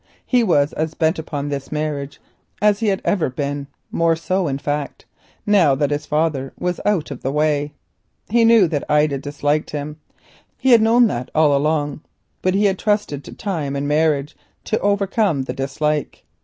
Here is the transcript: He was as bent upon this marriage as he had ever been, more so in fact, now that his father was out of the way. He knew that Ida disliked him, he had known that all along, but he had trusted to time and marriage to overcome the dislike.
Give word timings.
He 0.25 0.43
was 0.43 0.73
as 0.73 0.95
bent 0.95 1.19
upon 1.19 1.49
this 1.49 1.71
marriage 1.71 2.19
as 2.59 2.79
he 2.79 2.87
had 2.87 3.03
ever 3.05 3.29
been, 3.29 3.67
more 3.91 4.15
so 4.15 4.47
in 4.47 4.57
fact, 4.57 5.05
now 5.45 5.75
that 5.75 5.91
his 5.91 6.07
father 6.07 6.53
was 6.59 6.81
out 6.85 7.11
of 7.11 7.21
the 7.21 7.31
way. 7.31 7.73
He 8.27 8.43
knew 8.43 8.67
that 8.67 8.89
Ida 8.89 9.19
disliked 9.19 9.69
him, 9.69 9.97
he 10.57 10.71
had 10.71 10.81
known 10.81 11.05
that 11.05 11.29
all 11.35 11.55
along, 11.55 12.01
but 12.41 12.55
he 12.55 12.65
had 12.65 12.79
trusted 12.79 13.23
to 13.25 13.33
time 13.35 13.75
and 13.75 13.87
marriage 13.87 14.35
to 14.63 14.79
overcome 14.79 15.43
the 15.43 15.53
dislike. 15.53 16.23